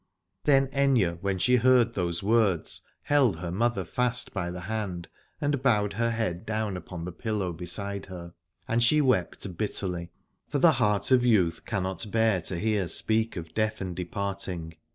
[0.45, 5.07] Then Aithne when she heard those words held her mother fast by the hand
[5.39, 8.33] and bowed her head down upon the pillow beside her:
[8.67, 10.09] and she wept bitterly,
[10.47, 14.73] for the heart of youth cannot bear to hear speak of death and departing.